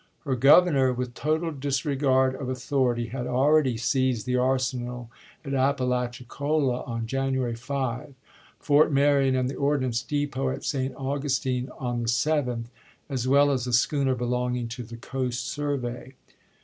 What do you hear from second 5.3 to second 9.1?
at Appalachicola on January 5, Fort